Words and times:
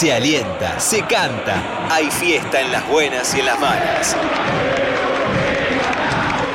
Se 0.00 0.10
alienta, 0.10 0.80
se 0.80 1.02
canta, 1.02 1.86
hay 1.90 2.10
fiesta 2.10 2.58
en 2.58 2.72
las 2.72 2.88
buenas 2.88 3.34
y 3.34 3.40
en 3.40 3.44
las 3.44 3.60
malas. 3.60 4.16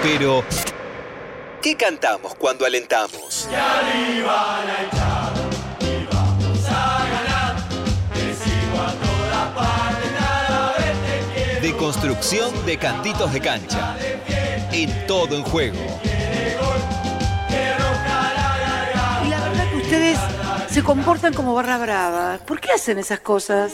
Pero, 0.01 0.43
¿qué 1.61 1.77
cantamos 1.77 2.33
cuando 2.33 2.65
alentamos? 2.65 3.47
De 11.61 11.77
construcción 11.77 12.65
de 12.65 12.77
cantitos 12.79 13.31
de 13.31 13.41
cancha. 13.41 13.95
En 14.71 15.05
todo 15.05 15.35
en 15.35 15.43
juego. 15.43 16.14
Comportan 20.85 21.33
como 21.33 21.55
barra 21.55 21.77
brava. 21.79 22.39
¿Por 22.45 22.59
qué 22.59 22.71
hacen 22.71 22.99
esas 22.99 23.19
cosas? 23.19 23.73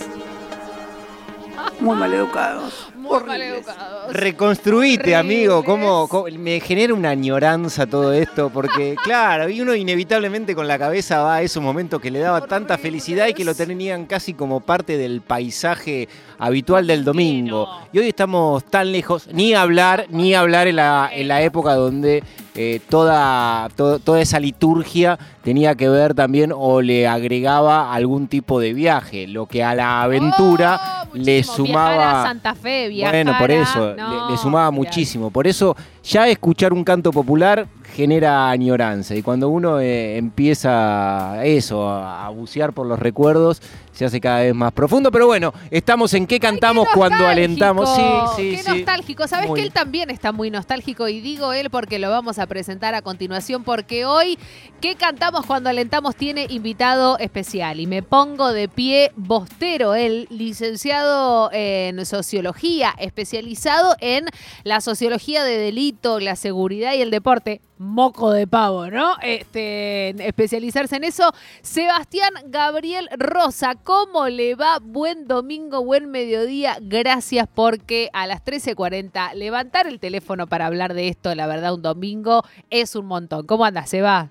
Muy 1.82 1.98
maleducados. 1.98 2.90
Muy 2.96 3.16
Horribles. 3.16 3.40
maleducados. 3.66 4.14
Reconstruite, 4.14 5.16
amigo. 5.16 5.64
¿Cómo, 5.64 6.08
cómo- 6.08 6.26
me 6.38 6.60
genera 6.60 6.94
una 6.94 7.10
añoranza 7.10 7.88
todo 7.88 8.14
esto? 8.14 8.52
Porque, 8.54 8.96
claro, 9.04 9.50
y 9.50 9.62
uno 9.62 9.74
inevitablemente 9.74 10.54
con 10.54 10.68
la 10.68 10.78
cabeza 10.78 11.22
va 11.24 11.36
a 11.38 11.42
esos 11.42 11.62
momentos 11.64 12.00
que 12.00 12.12
le 12.12 12.20
daba 12.20 12.42
tanta 12.42 12.78
felicidad 12.78 13.28
y 13.28 13.34
que 13.34 13.44
lo 13.44 13.56
tenían 13.56 14.06
casi 14.06 14.34
como 14.36 14.60
parte 14.60 14.98
del 14.98 15.22
paisaje 15.22 16.08
habitual 16.38 16.86
del 16.86 17.04
domingo. 17.04 17.68
Y 17.92 17.98
hoy 18.00 18.10
estamos 18.10 18.64
tan 18.66 18.92
lejos, 18.92 19.28
ni 19.34 19.54
hablar, 19.56 20.06
ni 20.10 20.36
hablar 20.36 20.68
en 20.68 20.76
la, 20.76 21.10
en 21.12 21.28
la 21.28 21.42
época 21.42 21.74
donde 21.74 22.24
eh, 22.54 22.80
toda, 22.90 23.70
to- 23.76 23.98
toda 24.00 24.22
esa 24.22 24.40
liturgia 24.40 25.18
tenía 25.44 25.74
que 25.76 25.90
ver 25.90 26.14
también 26.14 26.52
o 26.56 26.82
le 26.82 27.08
agregaba 27.08 27.92
algún 27.94 28.28
tipo 28.28 28.60
de 28.60 28.74
viaje, 28.74 29.26
lo 29.28 29.48
que 29.48 29.64
a 29.64 29.74
la 29.74 30.04
aventura 30.04 30.80
Oh, 31.01 31.01
le 31.14 31.44
sumaba... 31.44 31.94
Viajar 31.96 32.16
a 32.18 32.24
Santa 32.24 32.56
Fe, 32.56 32.88
viajar 32.90 33.14
Bueno, 33.16 33.38
por 33.38 33.52
eso, 33.52 33.90
le- 33.90 33.96
No, 34.02 34.30
le, 34.32 34.38
sumaba 34.38 34.72
muchísimo. 34.72 35.30
Por 35.32 35.48
eso, 35.48 35.76
ya 36.04 36.28
escuchar 36.28 36.74
un 36.74 36.84
canto 36.84 37.12
popular 37.12 37.68
genera 37.94 38.50
añoranza. 38.50 39.16
Y 39.16 39.22
cuando 39.22 39.50
uno 39.50 39.80
eh, 39.80 40.18
empieza 40.18 41.44
eso, 41.46 41.90
a, 41.90 42.26
a 42.26 42.30
bucear 42.30 42.74
por 42.74 42.88
los 42.88 43.00
recuerdos, 43.00 43.62
se 43.92 44.06
hace 44.06 44.22
cada 44.22 44.42
vez 44.42 44.56
más 44.56 44.72
profundo. 44.72 45.12
Pero 45.12 45.28
bueno, 45.28 45.54
estamos 45.70 46.14
en 46.14 46.26
qué 46.26 46.40
cantamos 46.40 46.88
Qué 46.88 46.94
cuando 46.96 47.28
alentamos. 47.28 47.94
Sí, 47.96 48.02
sí, 48.36 48.52
Qué 48.58 48.64
sí. 48.64 48.70
nostálgico. 48.78 49.28
Sabes 49.28 49.50
Muy. 49.50 49.60
que 49.60 49.66
él 49.66 49.72
también 49.74 50.10
está 50.10 50.32
muy 50.32 50.50
nostálgico 50.50 51.08
y 51.08 51.22
digo 51.22 51.54
él 51.54 51.70
porque 51.70 52.00
lo 52.00 52.10
vamos 52.10 52.40
a 52.40 52.48
presentar 52.48 52.96
a 52.96 53.02
continuación 53.02 53.64
porque 53.64 54.06
hoy 54.06 54.38
¿Qué 54.82 54.96
cantamos 54.96 55.46
cuando 55.46 55.70
alentamos? 55.70 56.16
Tiene 56.16 56.48
invitado 56.50 57.20
especial 57.20 57.80
y 57.80 57.86
me 57.86 58.02
pongo 58.02 58.52
de 58.52 58.68
pie 58.68 59.12
Bostero, 59.16 59.94
el 59.94 60.26
licenciado 60.32 61.52
en 61.54 62.04
sociología, 62.04 62.96
especializado 62.98 63.96
en 64.00 64.26
la 64.64 64.82
sociología 64.82 65.44
de 65.44 65.60
delito, 65.92 66.20
la 66.20 66.36
seguridad 66.36 66.94
y 66.94 67.02
el 67.02 67.12
deporte. 67.12 67.62
Moco 67.78 68.32
de 68.32 68.46
pavo, 68.46 68.90
¿no? 68.92 69.16
Este, 69.22 70.10
especializarse 70.28 70.98
en 70.98 71.04
eso. 71.04 71.34
Sebastián 71.62 72.32
Gabriel 72.46 73.10
Rosa, 73.18 73.76
¿cómo 73.76 74.28
le 74.28 74.56
va? 74.56 74.78
Buen 74.80 75.28
domingo, 75.28 75.84
buen 75.84 76.12
mediodía. 76.12 76.78
Gracias 76.80 77.48
porque 77.54 78.10
a 78.14 78.28
las 78.28 78.46
13.40 78.46 79.34
levantar 79.34 79.88
el 79.88 80.00
teléfono 80.00 80.48
para 80.48 80.68
hablar 80.68 80.94
de 80.94 81.08
esto, 81.08 81.34
la 81.34 81.48
verdad, 81.48 81.74
un 81.74 81.82
domingo 81.82 82.44
es 82.70 82.96
un 82.96 83.08
montón. 83.08 83.48
¿Cómo 83.48 83.66
anda, 83.66 83.86
Seba? 83.86 84.30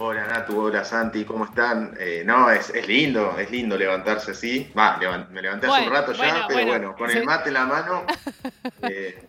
Hola 0.00 0.28
Natu, 0.28 0.60
hola 0.60 0.84
Santi, 0.84 1.24
¿cómo 1.24 1.44
están? 1.44 1.96
Eh, 1.98 2.22
no, 2.24 2.52
es, 2.52 2.70
es 2.70 2.86
lindo, 2.86 3.36
es 3.36 3.50
lindo 3.50 3.76
levantarse 3.76 4.30
así. 4.30 4.70
Va, 4.78 4.96
me 5.32 5.42
levanté 5.42 5.66
hace 5.66 5.88
un 5.88 5.92
rato 5.92 6.12
ya, 6.12 6.18
bueno, 6.18 6.44
pero 6.46 6.54
bueno, 6.54 6.70
bueno, 6.70 6.96
con 6.96 7.10
el 7.10 7.24
mate 7.24 7.48
en 7.48 7.54
la 7.54 7.66
mano, 7.66 8.06
eh, 8.82 9.28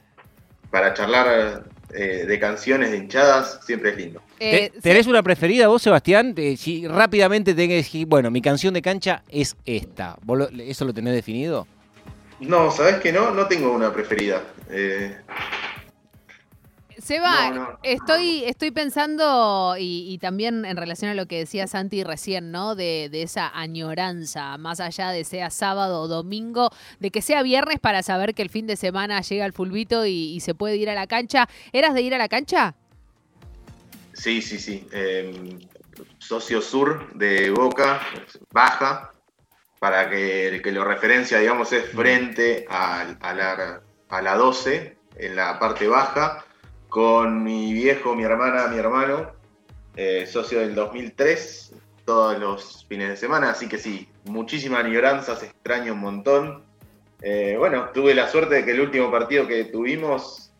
para 0.71 0.93
charlar 0.93 1.63
eh, 1.93 2.25
de 2.27 2.39
canciones, 2.39 2.91
de 2.91 2.97
hinchadas, 2.97 3.59
siempre 3.65 3.91
es 3.91 3.97
lindo. 3.97 4.21
Eh, 4.39 4.69
¿Te- 4.73 4.81
¿Tenés 4.81 5.07
una 5.07 5.23
preferida 5.23 5.67
vos, 5.67 5.81
Sebastián? 5.81 6.33
Eh, 6.37 6.55
si 6.57 6.87
rápidamente 6.87 7.53
tenés 7.53 7.69
que 7.69 7.75
decir, 7.75 8.05
bueno, 8.07 8.29
mi 8.31 8.41
canción 8.41 8.73
de 8.73 8.81
cancha 8.81 9.23
es 9.29 9.55
esta. 9.65 10.17
¿Vos 10.23 10.37
lo- 10.37 10.49
¿Eso 10.61 10.85
lo 10.85 10.93
tenés 10.93 11.13
definido? 11.13 11.67
No, 12.39 12.71
¿sabés 12.71 12.97
que 12.97 13.11
no? 13.11 13.31
No 13.31 13.47
tengo 13.47 13.73
una 13.73 13.91
preferida. 13.91 14.41
Seba, 17.01 17.51
No, 17.51 17.51
no. 17.51 17.79
estoy, 17.83 18.43
estoy 18.45 18.71
pensando, 18.71 19.75
y, 19.77 20.05
y 20.11 20.17
también 20.17 20.65
en 20.65 20.77
relación 20.77 21.11
a 21.11 21.13
lo 21.13 21.25
que 21.27 21.39
decía 21.39 21.67
Santi 21.67 22.03
recién, 22.03 22.51
¿no? 22.51 22.75
De, 22.75 23.09
de 23.11 23.23
esa 23.23 23.49
añoranza, 23.57 24.57
más 24.57 24.79
allá 24.79 25.09
de 25.11 25.23
sea 25.25 25.49
sábado 25.49 26.01
o 26.01 26.07
domingo, 26.07 26.69
de 26.99 27.11
que 27.11 27.21
sea 27.21 27.41
viernes 27.43 27.79
para 27.79 28.03
saber 28.03 28.33
que 28.35 28.41
el 28.41 28.49
fin 28.49 28.67
de 28.67 28.75
semana 28.75 29.21
llega 29.21 29.45
el 29.45 29.53
fulbito 29.53 30.05
y, 30.05 30.33
y 30.33 30.39
se 30.41 30.55
puede 30.55 30.75
ir 30.77 30.89
a 30.89 30.93
la 30.95 31.07
cancha. 31.07 31.47
¿Eras 31.71 31.93
de 31.93 32.01
ir 32.01 32.13
a 32.13 32.17
la 32.17 32.27
cancha? 32.29 32.75
sí, 34.13 34.41
sí, 34.41 34.59
sí. 34.59 34.87
eh, 34.91 35.57
socio 36.17 36.61
sur 36.61 37.13
de 37.13 37.49
Boca, 37.51 38.01
baja, 38.51 39.11
para 39.79 40.09
que 40.09 40.47
el 40.49 40.61
que 40.61 40.71
lo 40.73 40.83
referencia, 40.83 41.39
digamos, 41.39 41.71
es 41.71 41.85
frente 41.91 42.65
a, 42.69 43.01
a 43.21 43.33
la, 43.33 43.81
a 44.09 44.21
la 44.21 44.35
12, 44.35 44.97
en 45.15 45.35
la 45.35 45.57
parte 45.57 45.87
baja, 45.87 46.43
con 46.89 47.43
mi 47.43 47.71
viejo, 47.73 48.15
mi 48.15 48.23
hermana, 48.23 48.67
mi 48.67 48.77
hermano, 48.77 49.31
eh, 49.95 50.25
socio 50.25 50.59
del 50.59 50.75
2003, 50.75 51.73
todos 52.05 52.37
los 52.39 52.85
fines 52.89 53.09
de 53.09 53.17
semana, 53.17 53.51
así 53.51 53.67
que 53.69 53.77
sí, 53.77 54.09
muchísimas 54.25 54.83
añoranzas, 54.83 55.43
extraño 55.43 55.93
un 55.93 55.99
montón. 55.99 56.63
Eh, 57.21 57.55
bueno, 57.57 57.89
tuve 57.93 58.13
la 58.15 58.27
suerte 58.29 58.55
de 58.55 58.65
que 58.65 58.71
el 58.71 58.79
último 58.81 59.11
partido 59.11 59.45
que 59.47 59.65
tuvimos 59.65 60.51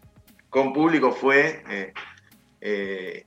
con 0.49 0.71
público 0.73 1.11
fue 1.11 1.63
eh, 2.61 3.23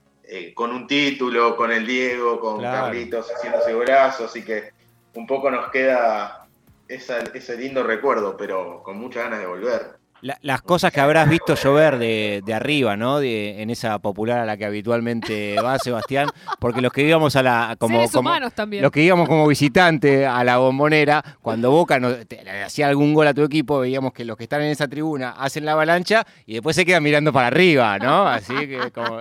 con 0.55 0.71
un 0.71 0.87
título, 0.87 1.57
con 1.57 1.73
el 1.73 1.87
Diego, 1.87 2.39
con 2.41 2.59
Claro. 2.59 2.87
Carlitos 2.87 3.31
haciéndose 3.31 3.73
golazo, 3.75 4.27
así 4.27 4.43
que 4.45 4.71
un 5.15 5.27
poco 5.27 5.51
nos 5.51 5.71
queda 5.71 6.47
esa- 6.89 7.19
ese 7.35 7.57
lindo 7.57 7.83
recuerdo, 7.83 8.37
pero 8.37 8.83
con 8.83 8.97
muchas 8.99 9.25
ganas 9.25 9.41
de 9.41 9.47
volver. 9.47 9.97
La- 10.23 10.39
las 10.41 10.63
cosas 10.63 10.93
que 10.93 11.01
habrás 11.01 11.29
visto 11.29 11.55
llover 11.57 11.99
de, 11.99 12.43
de 12.47 12.55
arriba, 12.55 12.97
¿no? 12.97 13.19
De, 13.19 13.61
en 13.61 13.71
esa 13.71 13.99
popular 13.99 14.39
a 14.39 14.47
la 14.47 14.57
que 14.57 14.65
habitualmente 14.65 15.57
va 15.61 15.79
Sebastián, 15.83 16.29
porque 16.61 16.81
los 16.81 16.93
que 16.93 17.03
íbamos 17.03 17.35
a 17.37 17.43
la 17.43 17.77
como, 17.79 17.97
Seres 17.99 18.13
como- 18.13 18.31
humanos 18.31 18.53
también. 18.55 18.83
los 18.83 18.93
que 18.93 19.03
íbamos 19.03 19.29
como 19.29 19.47
visitante 19.49 20.25
a 20.25 20.43
la 20.45 20.59
bombonera, 20.59 21.23
cuando 21.43 21.71
Boca 21.73 21.99
nos- 21.99 22.25
te- 22.27 22.43
le 22.45 22.63
hacía 22.63 22.87
algún 22.89 23.13
gol 23.15 23.27
a 23.27 23.35
tu 23.35 23.43
equipo, 23.43 23.81
veíamos 23.81 24.13
que 24.13 24.25
los 24.25 24.37
que 24.37 24.45
están 24.45 24.63
en 24.63 24.71
esa 24.71 24.87
tribuna 24.89 25.31
hacen 25.33 25.65
la 25.65 25.73
avalancha 25.73 26.25
y 26.47 26.55
después 26.55 26.77
se 26.77 26.87
quedan 26.87 27.03
mirando 27.03 27.33
para 27.33 27.49
arriba, 27.49 27.99
¿no? 27.99 28.27
Así 28.29 28.55
que 28.55 28.91
como 28.93 29.19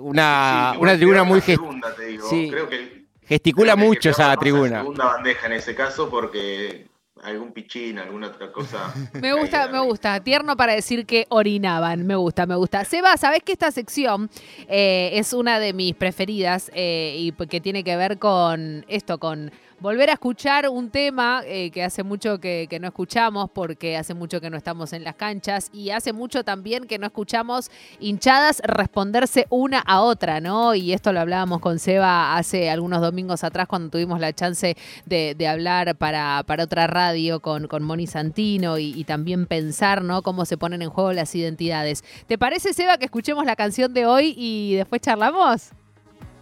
una, 0.00 0.72
Sí, 0.74 0.78
una 0.80 0.96
tribuna 0.96 1.24
muy 1.24 1.40
segunda, 1.40 1.94
te 1.94 2.04
digo. 2.06 2.28
sí. 2.28 2.48
Creo 2.50 2.68
que 2.68 3.04
gesticula 3.26 3.74
creo 3.74 3.82
que 3.84 3.88
mucho 3.88 4.10
esa 4.10 4.36
tribuna. 4.36 4.80
Segunda 4.80 5.04
bandeja 5.06 5.46
en 5.46 5.52
ese 5.52 5.74
caso 5.74 6.08
porque 6.10 6.86
algún 7.26 7.52
pichín, 7.52 7.98
alguna 7.98 8.28
otra 8.28 8.52
cosa. 8.52 8.94
Me 9.20 9.32
gusta, 9.32 9.68
me 9.68 9.80
gusta. 9.80 10.20
Tierno 10.20 10.56
para 10.56 10.74
decir 10.74 11.06
que 11.06 11.26
orinaban. 11.28 12.06
Me 12.06 12.14
gusta, 12.14 12.46
me 12.46 12.54
gusta. 12.54 12.84
Seba, 12.84 13.16
sabes 13.16 13.42
que 13.42 13.52
esta 13.52 13.70
sección 13.70 14.30
eh, 14.68 15.10
es 15.14 15.32
una 15.32 15.58
de 15.58 15.72
mis 15.72 15.94
preferidas 15.94 16.70
eh, 16.74 17.16
y 17.18 17.32
que 17.32 17.60
tiene 17.60 17.82
que 17.82 17.96
ver 17.96 18.18
con 18.18 18.84
esto, 18.88 19.18
con 19.18 19.50
volver 19.80 20.10
a 20.10 20.14
escuchar 20.14 20.68
un 20.68 20.90
tema 20.90 21.42
eh, 21.44 21.70
que 21.70 21.84
hace 21.84 22.02
mucho 22.02 22.40
que, 22.40 22.68
no 22.80 22.88
escuchamos 22.88 23.50
porque 23.50 23.96
hace 23.96 24.14
mucho 24.14 24.40
que 24.40 24.50
no 24.50 24.56
estamos 24.56 24.92
en 24.92 25.04
las 25.04 25.14
canchas 25.16 25.70
y 25.72 25.90
hace 25.90 26.12
mucho 26.12 26.44
también 26.44 26.86
que 26.86 26.98
no 26.98 27.06
escuchamos 27.06 27.70
hinchadas 28.00 28.60
responderse 28.64 29.46
una 29.50 29.80
a 29.80 30.00
otra, 30.00 30.40
¿no? 30.40 30.74
Y 30.74 30.92
esto 30.92 31.12
lo 31.12 31.20
hablábamos 31.20 31.60
con 31.60 31.78
Seba 31.78 32.36
hace 32.36 32.70
algunos 32.70 33.00
domingos 33.00 33.44
atrás 33.44 33.66
cuando 33.68 33.90
tuvimos 33.90 34.20
la 34.20 34.32
chance 34.32 34.76
de, 35.04 35.34
de 35.34 35.48
hablar 35.48 35.96
para, 35.96 36.42
para 36.46 36.64
otra 36.64 36.86
radio 36.86 37.40
con, 37.40 37.66
con 37.66 37.82
Moni 37.82 38.06
Santino 38.06 38.78
y, 38.78 38.92
y 38.98 39.04
también 39.04 39.46
pensar, 39.46 40.02
¿no? 40.02 40.22
Cómo 40.22 40.44
se 40.44 40.56
ponen 40.56 40.82
en 40.82 40.90
juego 40.90 41.12
las 41.12 41.34
identidades. 41.34 42.04
¿Te 42.26 42.38
parece, 42.38 42.72
Seba, 42.72 42.98
que 42.98 43.06
escuchemos 43.06 43.44
la 43.44 43.56
canción 43.56 43.94
de 43.94 44.06
hoy 44.06 44.34
y 44.36 44.74
después 44.74 45.00
charlamos? 45.00 45.75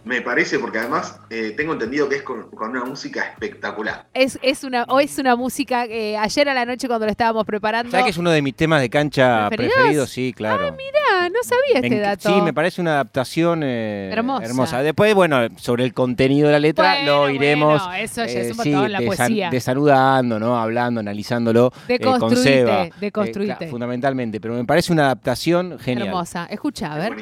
Me 0.05 0.21
parece 0.21 0.59
porque 0.59 0.77
además 0.77 1.19
eh, 1.31 1.55
tengo 1.57 1.73
entendido 1.73 2.07
que 2.07 2.17
es 2.17 2.21
con, 2.21 2.43
con 2.51 2.69
una 2.69 2.85
música 2.85 3.23
espectacular. 3.23 4.05
Es, 4.13 4.37
es 4.43 4.63
una, 4.63 4.83
o 4.83 4.99
es 4.99 5.17
una 5.17 5.35
música 5.35 5.87
que 5.87 6.15
ayer 6.15 6.47
a 6.47 6.53
la 6.53 6.63
noche 6.63 6.87
cuando 6.87 7.07
lo 7.07 7.11
estábamos 7.11 7.43
preparando. 7.43 7.89
¿Sabes 7.89 8.03
que 8.05 8.11
es 8.11 8.17
uno 8.17 8.29
de 8.29 8.43
mis 8.43 8.55
temas 8.55 8.81
de 8.81 8.89
cancha 8.91 9.47
¿Preferidos? 9.49 9.73
preferidos? 9.75 10.09
Sí, 10.11 10.31
claro. 10.35 10.77
Ah, 11.11 11.27
no 11.29 11.39
sabía 11.43 11.81
este 11.81 11.99
dato. 11.99 12.29
Sí, 12.29 12.39
me 12.41 12.53
parece 12.53 12.81
una 12.81 12.93
adaptación 12.93 13.61
eh, 13.63 14.09
Hermosa. 14.11 14.83
Después, 14.83 15.15
bueno, 15.15 15.39
sobre 15.57 15.83
el 15.83 15.93
contenido 15.93 16.47
de 16.47 16.53
la 16.53 16.59
letra 16.59 16.93
Bueno, 16.97 17.23
lo 17.25 17.29
iremos 17.31 17.81
bueno, 17.83 17.93
eso 18.03 18.25
ya 18.25 18.31
es 18.31 18.35
eh, 18.47 18.51
un 18.55 18.63
sí, 18.63 18.69
montón, 18.71 18.91
la 18.91 18.99
desan- 18.99 19.05
poesía. 19.27 19.49
desanudando, 19.49 20.39
¿no? 20.39 20.55
Hablando, 20.57 20.99
analizándolo 20.99 21.71
eh, 21.87 21.99
con 21.99 22.35
Seba. 22.35 22.87
deconstruite. 22.99 23.55
cla- 23.65 23.69
fundamentalmente, 23.71 24.39
pero 24.39 24.53
me 24.53 24.65
parece 24.65 24.93
una 24.93 25.05
adaptación 25.05 25.79
genial. 25.79 26.07
Hermosa. 26.09 26.45
Escucha, 26.49 26.93
a 26.93 26.97
ver. 26.99 27.15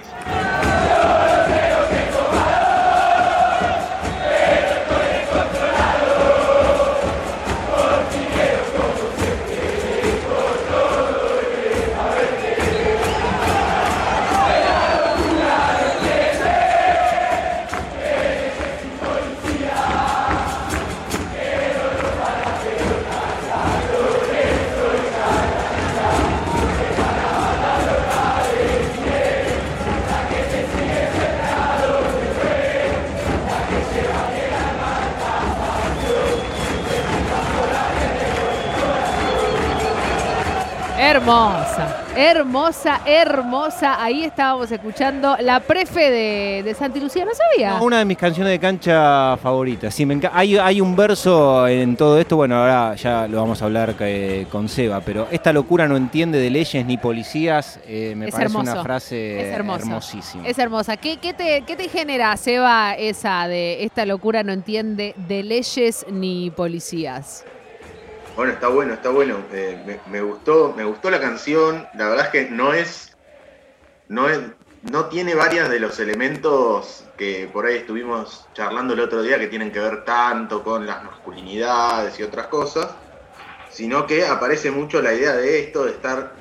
Hermosa, 41.06 42.04
hermosa, 42.16 43.02
hermosa. 43.06 44.02
Ahí 44.02 44.24
estábamos 44.24 44.72
escuchando 44.72 45.36
la 45.42 45.60
prefe 45.60 46.10
de, 46.10 46.64
de 46.64 46.74
Santi 46.74 47.02
Lucía, 47.02 47.26
¿no 47.26 47.32
sabía? 47.36 47.76
Una 47.82 48.00
de 48.00 48.06
mis 48.06 48.18
canciones 48.18 48.52
de 48.54 48.60
cancha 48.60 49.36
favoritas. 49.36 49.94
Sí, 49.94 50.06
me 50.06 50.22
hay, 50.32 50.58
hay 50.58 50.80
un 50.80 50.96
verso 50.96 51.68
en 51.68 51.98
todo 51.98 52.18
esto, 52.18 52.38
bueno, 52.38 52.56
ahora 52.56 52.96
ya 52.96 53.28
lo 53.28 53.38
vamos 53.42 53.62
a 53.62 53.66
hablar 53.66 53.96
eh, 54.00 54.48
con 54.50 54.70
Seba, 54.70 55.02
pero 55.02 55.28
esta 55.30 55.52
locura 55.52 55.90
no 55.90 55.98
entiende 55.98 56.40
de 56.40 56.50
leyes 56.50 56.86
ni 56.86 56.98
policías, 56.98 57.80
eh, 57.86 58.14
me 58.16 58.28
Es 58.28 58.32
parece 58.32 58.54
hermoso. 58.54 58.72
una 58.72 58.84
frase 58.84 59.42
Es 59.50 59.54
hermosísima. 59.54 60.48
Es 60.48 60.58
hermosa. 60.58 60.96
¿Qué, 60.96 61.18
qué 61.18 61.34
te, 61.34 61.64
¿Qué 61.68 61.76
te 61.76 61.90
genera, 61.90 62.36
Seba, 62.38 62.94
esa 62.94 63.48
de 63.50 63.84
esta 63.84 64.06
locura 64.06 64.42
no 64.44 64.54
entiende 64.54 65.14
de 65.28 65.44
leyes 65.44 66.06
ni 66.10 66.50
policías? 66.50 67.44
Bueno, 68.36 68.54
está 68.54 68.68
bueno, 68.68 68.94
está 68.94 69.10
bueno. 69.10 69.48
Eh, 69.52 69.82
me, 69.86 70.02
me 70.06 70.22
gustó, 70.22 70.74
me 70.76 70.84
gustó 70.84 71.10
la 71.10 71.20
canción. 71.20 71.88
La 71.94 72.10
verdad 72.10 72.26
es 72.26 72.32
que 72.32 72.50
no 72.52 72.74
es, 72.74 73.16
no 74.08 74.30
es, 74.30 74.40
no 74.82 75.08
tiene 75.10 75.36
varias 75.36 75.70
de 75.70 75.80
los 75.80 76.00
elementos 76.00 77.06
que 77.18 77.50
por 77.54 77.66
ahí 77.66 77.78
estuvimos 77.78 78.50
charlando 78.54 78.94
el 78.94 79.02
otro 79.02 79.22
día 79.22 79.40
que 79.40 79.48
tienen 79.48 79.72
que 79.72 79.80
ver 79.80 80.04
tanto 80.04 80.64
con 80.64 80.86
las 80.88 81.04
masculinidades 81.04 82.20
y 82.20 82.24
otras 82.24 82.48
cosas, 82.48 82.88
sino 83.70 84.08
que 84.08 84.26
aparece 84.26 84.72
mucho 84.72 85.02
la 85.02 85.14
idea 85.14 85.34
de 85.36 85.60
esto 85.60 85.86
de 85.86 85.92
estar, 85.92 86.34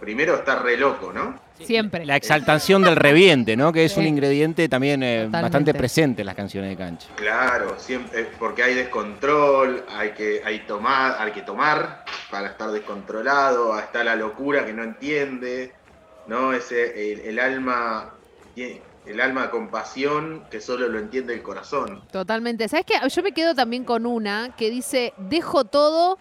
primero 0.00 0.34
estar 0.34 0.62
re 0.62 0.76
loco, 0.76 1.12
¿no? 1.12 1.47
Siempre. 1.64 2.04
La 2.06 2.16
exaltación 2.16 2.82
del 2.82 2.96
reviente, 2.96 3.56
¿no? 3.56 3.72
Que 3.72 3.84
es 3.86 3.92
Sí. 3.92 4.00
un 4.00 4.06
ingrediente 4.06 4.68
también 4.68 5.02
eh, 5.02 5.26
bastante 5.30 5.74
presente 5.74 6.22
en 6.22 6.26
las 6.26 6.34
canciones 6.34 6.70
de 6.70 6.76
cancha. 6.76 7.08
Claro, 7.16 7.74
siempre, 7.78 8.28
porque 8.38 8.62
hay 8.62 8.74
descontrol, 8.74 9.84
hay 9.88 10.10
que, 10.10 10.42
hay 10.44 10.60
tomar, 10.60 11.16
hay 11.18 11.32
que 11.32 11.42
tomar 11.42 12.04
para 12.30 12.48
estar 12.48 12.70
descontrolado, 12.70 13.78
está 13.78 14.04
la 14.04 14.16
locura 14.16 14.64
que 14.64 14.72
no 14.72 14.82
entiende, 14.84 15.72
¿no? 16.26 16.52
Ese, 16.52 17.12
el, 17.12 17.20
el 17.20 17.38
alma, 17.38 18.14
el 18.56 19.20
alma 19.20 19.50
con 19.50 19.68
pasión 19.68 20.44
que 20.50 20.60
solo 20.60 20.88
lo 20.88 20.98
entiende 20.98 21.32
el 21.34 21.42
corazón. 21.42 22.02
Totalmente. 22.12 22.68
¿Sabes 22.68 22.86
qué? 22.86 22.94
Yo 23.08 23.22
me 23.22 23.32
quedo 23.32 23.54
también 23.54 23.84
con 23.84 24.04
una 24.06 24.54
que 24.56 24.70
dice, 24.70 25.14
dejo 25.16 25.64
todo 25.64 26.18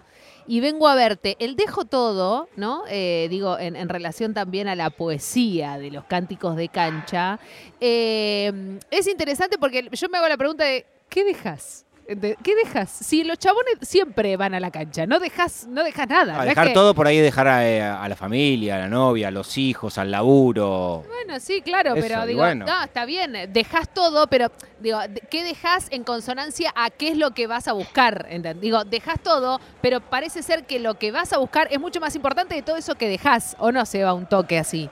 y 0.47 0.59
vengo 0.59 0.87
a 0.87 0.95
verte. 0.95 1.35
El 1.39 1.55
dejo 1.55 1.85
todo, 1.85 2.49
¿no? 2.55 2.83
Eh, 2.89 3.27
digo, 3.29 3.57
en, 3.59 3.89
relación 3.89 4.33
también 4.33 4.67
a 4.67 4.75
la 4.75 4.89
poesía 4.89 5.77
de 5.77 5.91
los 5.91 6.05
cánticos 6.05 6.55
de 6.55 6.69
cancha. 6.69 7.39
eh, 7.79 8.79
es 8.91 9.07
interesante 9.07 9.57
porque 9.57 9.89
yo 9.91 10.09
me 10.09 10.17
hago 10.17 10.27
la 10.27 10.37
pregunta 10.37 10.63
de, 10.63 10.85
¿qué 11.09 11.23
dejas? 11.23 11.86
¿De- 12.07 12.37
¿Qué 12.41 12.55
dejas? 12.55 12.89
Si 12.89 13.25
los 13.25 13.37
chabones 13.37 13.73
siempre 13.81 14.37
van 14.37 14.53
a 14.53 14.61
la 14.61 14.71
cancha, 14.71 15.05
no 15.05 15.19
dejas, 15.19 15.67
no 15.67 15.83
dejas 15.83 16.07
nada. 16.07 16.39
A 16.39 16.43
es 16.43 16.49
dejar 16.49 16.67
que- 16.67 16.73
todo 16.73 16.93
por 16.95 17.05
ahí, 17.05 17.17
dejar 17.19 17.49
a, 17.49 17.67
eh, 17.69 17.81
a 17.81 18.07
la 18.07 18.15
familia, 18.15 18.75
a 18.75 18.79
la 18.79 18.87
novia, 18.87 19.27
a 19.27 19.31
los 19.31 19.57
hijos, 19.57 19.97
al 19.97 20.09
laburo. 20.11 21.03
Bueno, 21.05 21.37
sí, 21.41 21.61
claro, 21.61 21.95
Eso, 21.95 22.07
pero 22.07 22.25
digo, 22.25 22.39
bueno. 22.39 22.65
no, 22.65 22.83
está 22.83 23.03
bien, 23.03 23.33
dejas 23.51 23.89
todo, 23.93 24.27
pero 24.27 24.49
digo, 24.79 24.99
¿qué 25.29 25.43
dejas 25.43 25.87
en 25.91 26.05
consonancia 26.05 26.71
a 26.77 26.89
qué 26.91 27.09
es 27.09 27.17
lo 27.17 27.31
que 27.31 27.45
vas 27.45 27.67
a 27.67 27.73
buscar? 27.73 28.25
¿entend? 28.29 28.61
Digo, 28.61 28.85
dejas 28.85 29.19
todo, 29.21 29.59
pero 29.81 29.99
parece 29.99 30.43
ser 30.43 30.63
que 30.65 30.79
lo 30.79 30.97
que 30.97 31.11
vas 31.11 31.33
a 31.33 31.39
buscar 31.39 31.67
es 31.71 31.79
mucho 31.79 31.99
más 31.99 32.15
importante 32.15 32.55
de 32.55 32.61
todo 32.61 32.77
eso 32.77 32.95
que 32.95 33.09
dejas, 33.09 33.57
o 33.59 33.73
no 33.73 33.85
se 33.85 34.03
va 34.05 34.13
un 34.13 34.27
toque 34.27 34.57
así. 34.57 34.89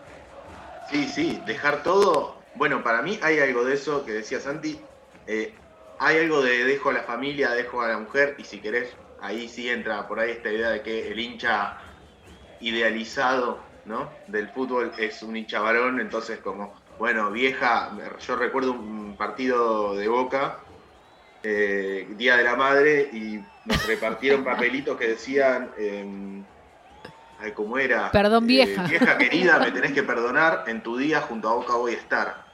Sí, 0.91 1.07
sí, 1.07 1.41
dejar 1.45 1.81
todo. 1.81 2.35
Bueno, 2.55 2.83
para 2.83 3.01
mí 3.01 3.17
hay 3.21 3.39
algo 3.39 3.63
de 3.63 3.75
eso 3.75 4.03
que 4.05 4.11
decía 4.11 4.41
Santi. 4.41 4.79
eh, 5.27 5.53
hay 5.99 6.17
algo 6.17 6.41
de 6.41 6.63
dejo 6.65 6.89
a 6.89 6.93
la 6.93 7.03
familia, 7.03 7.51
dejo 7.51 7.81
a 7.81 7.89
la 7.89 7.97
mujer, 7.97 8.35
y 8.37 8.43
si 8.43 8.59
querés, 8.59 8.95
ahí 9.21 9.47
sí 9.47 9.69
entra 9.69 10.07
por 10.07 10.19
ahí 10.19 10.31
esta 10.31 10.51
idea 10.51 10.69
de 10.69 10.81
que 10.81 11.11
el 11.11 11.19
hincha 11.19 11.77
idealizado 12.59 13.59
¿no? 13.85 14.09
del 14.27 14.49
fútbol 14.49 14.91
es 14.97 15.21
un 15.23 15.35
hincha 15.37 15.59
varón, 15.59 15.99
entonces 15.99 16.39
como, 16.39 16.73
bueno, 16.97 17.31
vieja, 17.31 17.91
yo 18.25 18.35
recuerdo 18.35 18.71
un 18.71 19.15
partido 19.17 19.95
de 19.95 20.07
Boca, 20.07 20.59
eh, 21.43 22.07
Día 22.17 22.37
de 22.37 22.43
la 22.43 22.55
Madre, 22.55 23.09
y 23.13 23.39
nos 23.65 23.85
repartieron 23.87 24.43
papelitos 24.43 24.97
que 24.97 25.07
decían... 25.09 25.71
em, 25.77 26.43
Ay, 27.37 27.51
¿cómo 27.51 27.77
era? 27.77 28.11
Perdón, 28.11 28.45
Eh, 28.45 28.47
vieja. 28.47 28.83
vieja 28.83 29.17
querida, 29.17 29.59
me 29.59 29.69
tenés 29.73 29.91
que 29.91 30.03
perdonar, 30.03 30.63
en 30.67 30.81
tu 30.81 30.95
día 30.95 31.19
junto 31.19 31.49
a 31.49 31.53
Boca 31.55 31.75
voy 31.75 31.93
a 31.93 31.97
estar. 31.97 32.44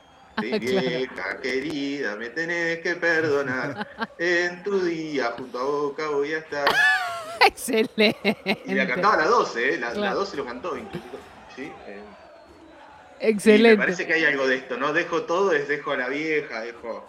Claro. 0.60 0.60
Vieja 0.60 1.42
querida, 1.42 2.16
me 2.16 2.30
tenés 2.30 2.80
que 2.80 2.96
perdonar, 2.96 3.88
en 4.18 4.64
tu 4.64 4.80
día 4.84 5.34
junto 5.38 5.60
a 5.60 5.64
Boca 5.64 6.08
voy 6.10 6.34
a 6.34 6.40
estar. 6.40 6.68
Excelente. 7.46 8.62
Y 8.66 8.74
la 8.74 8.88
cantaba 8.88 9.18
la 9.18 9.26
12, 9.28 9.74
¿eh? 9.76 9.78
La, 9.80 9.90
la 9.90 9.94
Claro. 9.94 10.20
12 10.20 10.38
lo 10.38 10.46
cantó 10.46 10.78
incluso. 10.78 11.06
¿sí? 11.56 11.72
Eh, 11.88 12.02
y 13.20 13.24
me 13.24 13.30
Excelente. 13.30 13.78
parece 13.78 14.08
que 14.08 14.14
hay 14.14 14.26
algo 14.26 14.48
de 14.48 14.56
esto, 14.58 14.78
¿no? 14.78 14.94
Dejo 14.94 15.24
todo, 15.24 15.52
es 15.52 15.68
dejo 15.68 15.92
a 15.92 15.98
la 15.98 16.08
vieja, 16.08 16.62
dejo 16.62 17.06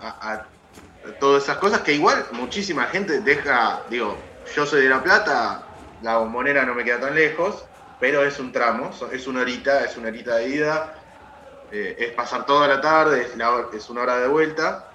a, 0.00 0.08
a- 0.08 0.32
a 0.34 1.18
todas 1.20 1.44
esas 1.44 1.58
cosas 1.58 1.80
que 1.82 1.92
igual 1.92 2.24
muchísima 2.32 2.84
gente 2.86 3.20
deja, 3.20 3.82
digo, 3.90 4.16
yo 4.56 4.64
soy 4.66 4.82
de 4.82 4.88
La 4.88 5.02
Plata, 5.02 5.66
la 6.02 6.16
bombonera 6.18 6.64
no 6.64 6.74
me 6.74 6.82
queda 6.84 7.00
tan 7.00 7.14
lejos, 7.14 7.64
pero 8.00 8.24
es 8.24 8.38
un 8.40 8.52
tramo, 8.52 8.90
es 9.12 9.26
una 9.26 9.40
horita, 9.42 9.84
es 9.84 9.96
una 9.96 10.08
horita 10.08 10.36
de 10.36 10.48
ida, 10.48 10.94
eh, 11.74 11.96
es 11.98 12.10
pasar 12.12 12.46
toda 12.46 12.68
la 12.68 12.80
tarde, 12.80 13.22
es, 13.22 13.36
la 13.36 13.50
hor- 13.50 13.74
es 13.74 13.90
una 13.90 14.02
hora 14.02 14.18
de 14.18 14.28
vuelta, 14.28 14.88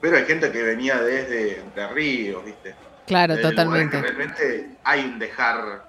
pero 0.00 0.16
hay 0.16 0.24
gente 0.24 0.52
que 0.52 0.62
venía 0.62 1.00
desde 1.02 1.58
Entre 1.60 1.88
Ríos, 1.88 2.44
¿viste? 2.44 2.74
Claro, 3.06 3.38
totalmente. 3.40 4.00
Realmente 4.00 4.70
hay 4.84 5.04
un 5.04 5.18
dejar 5.18 5.84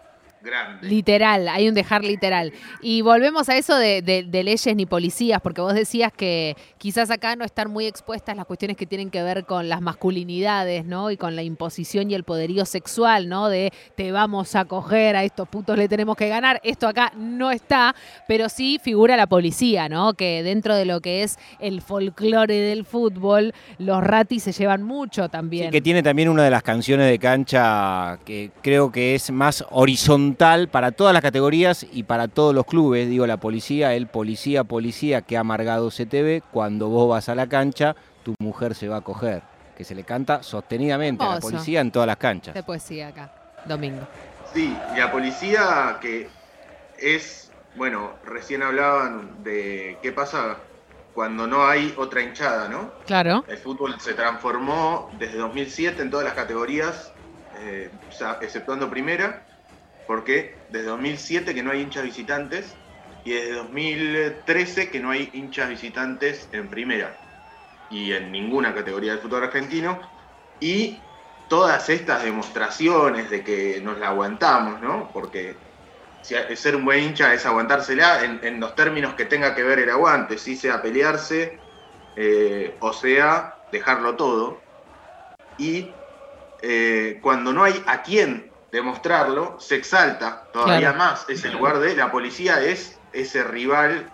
grande. 0.46 0.88
Literal, 0.88 1.48
hay 1.50 1.68
un 1.68 1.74
dejar 1.74 2.04
literal. 2.04 2.54
Y 2.82 3.02
volvemos 3.02 3.50
a 3.50 3.58
eso 3.58 3.76
de, 3.78 4.02
de- 4.02 4.24
de 4.24 4.44
leyes 4.44 4.76
ni 4.76 4.86
policías, 4.86 5.42
porque 5.42 5.60
vos 5.62 5.74
decías 5.74 6.14
que 6.14 6.56
quizás 6.78 7.10
acá 7.12 7.36
no 7.36 7.44
están 7.44 7.72
muy 7.72 7.86
expuestas 7.88 8.38
las 8.38 8.46
cuestiones 8.46 8.78
que 8.78 8.86
tienen 8.86 9.10
que 9.10 9.24
ver 9.24 9.46
con 9.46 9.68
las 9.68 9.82
masculinidades, 9.82 10.86
¿no? 10.86 11.12
Y 11.12 11.18
con 11.18 11.36
la 11.36 11.44
imposición 11.44 12.12
y 12.12 12.14
el 12.14 12.24
poderío 12.24 12.66
sexual, 12.66 13.28
¿no? 13.28 13.50
De 13.50 13.72
te 13.96 14.12
vamos 14.12 14.56
a 14.56 14.66
coger, 14.66 15.16
a 15.16 15.24
estos 15.24 15.48
putos 15.50 15.78
le 15.78 15.88
tenemos 15.90 16.16
que 16.16 16.30
ganar. 16.30 16.62
Esto 16.64 16.88
acá 16.88 17.12
no 17.18 17.52
está, 17.52 17.96
pero 18.28 18.48
sí 18.50 18.80
figura 18.82 19.18
la 19.18 19.28
policía, 19.28 19.90
¿no? 19.90 20.14
Que 20.14 20.44
dentro 20.44 20.76
de 20.76 20.86
lo 20.86 21.02
que 21.02 21.24
es 21.24 21.38
el 21.60 21.82
folclore 21.82 22.54
del 22.62 22.86
fútbol, 22.86 23.54
los 23.80 24.04
ratis 24.04 24.44
se 24.44 24.52
llevan 24.52 24.84
mucho 24.84 25.28
también. 25.30 25.66
Sí, 25.66 25.72
que 25.72 25.82
tiene 25.82 26.04
también 26.04 26.30
una 26.30 26.44
de 26.44 26.50
las 26.52 26.62
canciones 26.62 27.10
de 27.10 27.18
cancha 27.18 28.20
que 28.26 28.52
creo 28.62 28.92
que 28.92 29.16
es 29.16 29.32
más 29.32 29.66
horizontal 29.72 30.35
para 30.36 30.92
todas 30.92 31.14
las 31.14 31.22
categorías 31.22 31.86
y 31.92 32.04
para 32.04 32.28
todos 32.28 32.54
los 32.54 32.66
clubes. 32.66 33.10
Digo, 33.10 33.26
la 33.28 33.38
policía, 33.38 33.94
el 33.94 34.08
policía, 34.08 34.64
policía 34.64 35.22
que 35.22 35.38
ha 35.38 35.42
amargado 35.42 35.90
CTV, 35.90 36.42
cuando 36.52 36.90
vos 36.90 37.10
vas 37.10 37.30
a 37.30 37.36
la 37.36 37.48
cancha, 37.48 37.96
tu 38.24 38.36
mujer 38.40 38.76
se 38.76 38.88
va 38.88 38.98
a 38.98 39.02
coger. 39.02 39.42
Que 39.78 39.84
se 39.84 39.96
le 39.96 40.04
canta 40.04 40.42
sostenidamente 40.42 41.24
a 41.24 41.36
la 41.36 41.40
policía 41.40 41.82
en 41.82 41.92
todas 41.92 42.08
las 42.08 42.18
canchas. 42.18 42.54
de 42.54 42.64
poesía 42.64 43.10
acá, 43.10 43.32
domingo. 43.66 44.08
Sí, 44.54 44.76
la 44.96 45.12
policía 45.12 45.98
que 46.00 46.30
es, 46.98 47.52
bueno, 47.76 48.12
recién 48.26 48.64
hablaban 48.64 49.44
de 49.44 49.98
qué 50.02 50.14
pasa 50.14 50.58
cuando 51.14 51.48
no 51.48 51.66
hay 51.66 51.94
otra 51.98 52.22
hinchada, 52.22 52.68
¿no? 52.68 52.92
Claro. 53.06 53.46
El 53.48 53.58
fútbol 53.58 54.00
se 54.00 54.14
transformó 54.14 55.10
desde 55.18 55.38
2007 55.38 56.02
en 56.02 56.10
todas 56.10 56.26
las 56.26 56.36
categorías, 56.36 57.14
eh, 57.60 57.90
o 58.10 58.12
sea, 58.12 58.38
exceptuando 58.42 58.90
primera, 58.90 59.46
porque 60.06 60.64
desde 60.70 60.88
2007 60.88 61.54
que 61.54 61.64
no 61.64 61.72
hay 61.72 61.82
hinchas 61.82 62.04
visitantes 62.04 62.76
y 63.24 63.34
desde 63.34 63.54
2013 63.54 64.92
que 64.92 65.00
no 65.00 65.12
hay 65.12 65.30
hinchas 65.34 65.70
visitantes 65.70 66.50
en 66.52 66.70
primera 66.70 67.18
y 67.90 68.12
en 68.14 68.32
ninguna 68.32 68.74
categoría 68.74 69.12
del 69.14 69.22
fútbol 69.22 69.44
argentino. 69.44 70.00
Y 70.60 71.08
todas 71.48 71.90
estas 71.90 72.24
demostraciones 72.24 73.30
de 73.30 73.44
que 73.44 73.82
nos 73.82 73.98
la 74.00 74.10
aguantamos, 74.10 74.82
¿no? 74.82 75.12
Porque 75.14 75.56
ser 76.22 76.76
un 76.76 76.86
buen 76.86 77.04
hincha 77.04 77.34
es 77.34 77.46
aguantársela 77.46 78.24
en, 78.24 78.40
en 78.44 78.60
los 78.60 78.74
términos 78.76 79.14
que 79.16 79.26
tenga 79.26 79.54
que 79.54 79.64
ver 79.64 79.80
el 79.80 79.90
aguante, 79.90 80.38
si 80.38 80.56
sea 80.56 80.82
pelearse, 80.82 81.62
eh, 82.16 82.78
o 82.80 82.94
sea 82.94 83.56
dejarlo 83.72 84.16
todo. 84.16 84.66
Y 85.58 86.02
eh, 86.62 87.20
cuando 87.22 87.54
no 87.54 87.64
hay 87.64 87.84
a 87.86 88.02
quién 88.02 88.55
demostrarlo, 88.76 89.56
se 89.60 89.76
exalta 89.76 90.48
todavía 90.52 90.92
Claro. 90.94 90.98
más 90.98 91.26
ese 91.30 91.50
lugar 91.50 91.80
de 91.80 91.96
la 91.96 92.12
policía 92.12 92.62
es 92.62 93.00
ese 93.14 93.44
rival 93.44 94.12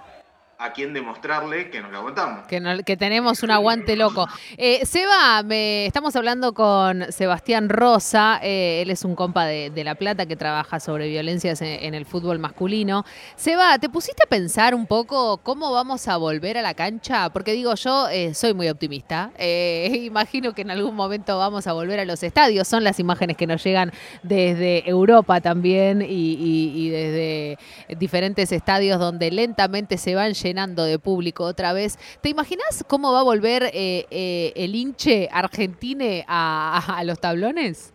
a 0.61 0.73
quien 0.73 0.93
demostrarle 0.93 1.71
que 1.71 1.81
nos 1.81 1.91
la 1.91 1.97
aguantamos. 1.97 2.45
Que, 2.45 2.83
que 2.85 2.95
tenemos 2.95 3.41
un 3.41 3.49
aguante 3.49 3.95
loco. 3.95 4.27
Eh, 4.57 4.85
Seba, 4.85 5.43
estamos 5.49 6.15
hablando 6.15 6.53
con 6.53 7.11
Sebastián 7.11 7.67
Rosa, 7.67 8.39
eh, 8.43 8.83
él 8.83 8.91
es 8.91 9.03
un 9.03 9.15
compa 9.15 9.45
de, 9.45 9.81
La 9.83 9.95
Plata 9.95 10.27
que 10.27 10.35
trabaja 10.35 10.79
sobre 10.79 11.07
violencias 11.07 11.63
en, 11.63 11.95
el 11.95 12.05
fútbol 12.05 12.37
masculino. 12.37 13.03
Seba, 13.35 13.79
¿te 13.79 13.89
pusiste 13.89 14.21
a 14.23 14.27
pensar 14.27 14.75
un 14.75 14.85
poco 14.85 15.37
cómo 15.37 15.71
vamos 15.71 16.07
a 16.07 16.17
volver 16.17 16.59
a 16.59 16.61
la 16.61 16.75
cancha? 16.75 17.31
Porque 17.31 17.53
digo, 17.53 17.73
yo 17.73 18.07
eh, 18.09 18.35
soy 18.35 18.53
muy 18.53 18.69
optimista, 18.69 19.31
imagino 19.39 20.53
que 20.53 20.61
en 20.61 20.69
algún 20.69 20.93
momento 20.93 21.39
vamos 21.39 21.65
a 21.65 21.73
volver 21.73 21.99
a 21.99 22.05
los 22.05 22.21
estadios, 22.21 22.67
son 22.67 22.83
las 22.83 22.99
imágenes 22.99 23.35
que 23.35 23.47
nos 23.47 23.63
llegan 23.63 23.91
desde 24.21 24.87
Europa 24.87 25.41
también 25.41 26.05
y 26.07 26.89
desde 26.89 27.57
diferentes 27.97 28.51
estadios 28.51 28.99
donde 28.99 29.31
lentamente 29.31 29.97
se 29.97 30.13
van 30.13 30.33
llenando 30.33 30.50
de 30.53 30.99
público 30.99 31.45
otra 31.45 31.73
vez. 31.73 31.97
¿Te 32.21 32.29
imaginas 32.29 32.83
cómo 32.87 33.11
va 33.13 33.21
a 33.21 33.23
volver 33.23 33.63
eh, 33.73 34.05
eh, 34.11 34.51
el 34.55 34.75
hinche 34.75 35.29
argentine 35.31 36.25
a, 36.27 37.01
los 37.05 37.19
tablones? 37.19 37.93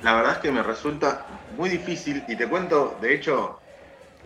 La 0.00 0.14
verdad 0.14 0.32
es 0.34 0.38
que 0.38 0.50
me 0.52 0.62
resulta 0.62 1.26
muy 1.48 1.68
difícil 1.70 2.24
y 2.28 2.36
te 2.36 2.48
cuento, 2.48 2.98
de 3.00 3.14
hecho, 3.14 3.62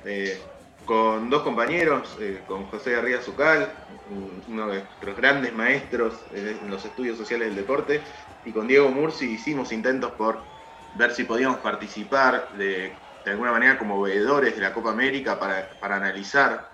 eh, 0.05 0.41
con 0.85 1.29
dos 1.31 1.43
compañeros, 1.43 2.17
con 2.47 2.67
José 2.67 2.93
García 2.93 3.21
Zucal, 3.21 3.85
un- 4.07 4.43
uno 4.47 4.69
de 4.69 4.79
nuestros 4.85 5.17
grandes 5.17 5.53
maestros 5.53 6.27
en 6.33 6.71
los 6.71 6.85
estudios 6.85 7.19
sociales 7.19 7.49
del 7.49 7.57
deporte, 7.57 8.03
y 8.45 8.53
con 8.53 8.67
Diego 8.67 8.89
Murci 8.91 9.27
hicimos 9.27 9.73
intentos 9.73 10.13
por 10.13 10.49
ver 10.93 11.13
si 11.13 11.25
podíamos 11.25 11.59
participar 11.59 12.51
de, 12.57 13.08
de 13.25 13.31
alguna 13.31 13.53
manera 13.53 13.79
como 13.79 14.01
veedores 14.01 14.55
de 14.55 14.63
la 14.63 14.73
Copa 14.73 14.91
América 14.91 15.39
para, 15.39 15.71
para 15.81 15.97
analizar 15.97 16.69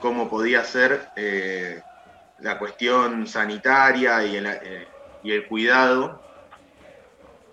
cómo 0.00 0.28
podía 0.28 0.64
ser 0.64 1.08
eh, 1.16 1.80
la 2.40 2.58
cuestión 2.58 3.26
sanitaria 3.26 4.24
y 4.24 4.36
el, 4.36 4.46
eh, 4.46 4.88
y 5.22 5.32
el 5.32 5.46
cuidado 5.46 6.24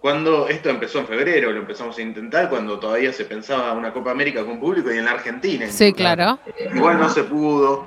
cuando 0.01 0.48
esto 0.48 0.70
empezó 0.70 0.98
en 1.00 1.08
febrero, 1.08 1.51
lo 1.51 1.60
empezamos 1.60 1.96
a 2.00 2.01
intentar 2.01 2.50
cuando 2.50 2.80
todavía 2.80 3.13
se 3.13 3.24
pensaba 3.25 3.72
una 3.74 3.94
Copa 3.94 4.10
América 4.10 4.44
con 4.44 4.60
público 4.60 4.92
y 4.92 4.98
en 4.98 5.06
la 5.06 5.12
Argentina. 5.12 5.68
Sí, 5.70 5.94
claro. 5.94 6.40
Igual 6.74 7.00
no 7.00 7.08
se 7.08 7.24
pudo. 7.24 7.86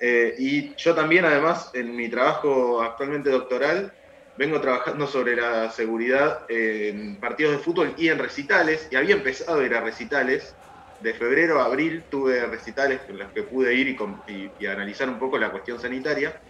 Eh, 0.00 0.34
y 0.38 0.74
yo 0.76 0.94
también, 0.94 1.26
además, 1.26 1.70
en 1.74 1.94
mi 1.94 2.08
trabajo 2.08 2.80
actualmente 2.80 3.28
doctoral, 3.28 3.92
vengo 4.40 4.58
trabajando 4.58 5.06
sobre 5.06 5.36
la 5.36 5.70
seguridad 5.70 6.46
en 6.48 7.20
partidos 7.20 7.52
de 7.52 7.58
fútbol 7.58 7.94
y 7.98 8.08
en 8.08 8.18
recitales, 8.18 8.88
y 8.90 8.96
había 8.96 9.14
empezado 9.16 9.60
a 9.60 9.66
ir 9.66 9.74
a 9.74 9.82
recitales. 9.82 10.56
De 10.98 11.12
febrero 11.12 11.60
a 11.60 11.66
abril 11.66 12.08
tuve 12.10 12.46
recitales 12.46 13.02
en 13.08 13.18
los 13.18 13.32
que 13.34 13.42
pude 13.42 13.74
ir 13.74 13.96
y, 14.26 14.66
analizar 14.66 15.10
un 15.10 15.18
poco 15.18 15.36
la 15.36 15.50
cuestión 15.50 15.78
sanitaria. 15.78 16.42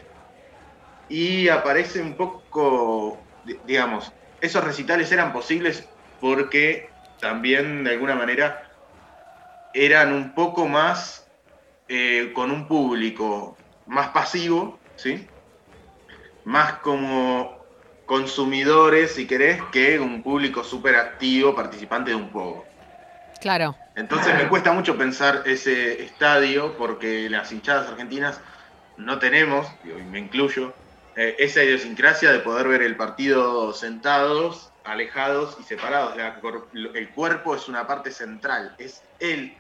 Y 1.09 1.49
aparece 1.49 2.01
un 2.01 2.17
poco, 2.17 3.33
di- 3.43 3.61
digamos, 3.65 4.13
esos 4.41 4.63
recitales 4.63 5.11
eran 5.11 5.33
posibles 5.33 5.93
porque 6.21 6.95
también 7.19 7.83
de 7.83 7.91
alguna 7.91 8.15
manera 8.15 8.61
eran 9.73 10.13
un 10.13 10.33
poco 10.33 10.69
más 10.69 11.29
eh, 11.89 12.33
con 12.35 12.53
un 12.53 12.69
público 12.69 13.65
más 13.87 14.11
pasivo, 14.11 14.85
¿sí? 14.95 15.29
Más 16.45 16.79
como 16.79 17.60
consumidores, 18.11 19.13
si 19.13 19.25
querés, 19.25 19.63
que 19.71 20.01
un 20.01 20.21
público 20.21 20.65
súper 20.65 20.97
activo, 20.97 21.55
participante 21.55 22.11
de 22.11 22.17
un 22.17 22.29
poco. 22.31 22.67
Claro. 23.41 23.77
Entonces 23.95 24.35
me 24.35 24.49
cuesta 24.49 24.73
mucho 24.73 24.99
pensar 24.99 25.45
ese 25.47 26.03
estadio 26.03 26.77
porque 26.77 27.31
las 27.31 27.53
hinchadas 27.53 27.89
argentinas 27.89 28.41
no 28.97 29.21
tenemos, 29.21 29.69
y 29.85 29.91
me 29.91 30.19
incluyo, 30.19 30.75
eh, 31.15 31.37
esa 31.39 31.63
idiosincrasia 31.63 32.33
de 32.33 32.41
poder 32.41 32.67
ver 32.67 32.83
el 32.83 32.97
partido 32.97 33.73
sentados, 33.73 34.73
alejados 34.83 35.57
y 35.61 35.63
separados. 35.63 36.17
La 36.17 36.41
el 36.95 37.11
cuerpo 37.11 37.55
es 37.55 37.69
una 37.69 37.87
parte 37.87 38.11
central, 38.11 38.75
es 38.79 39.05
el 39.21 39.57